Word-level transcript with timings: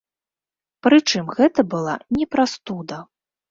Прычым, 0.87 1.29
гэта 1.37 1.67
была 1.75 1.95
не 2.19 2.25
прастуда. 2.35 3.01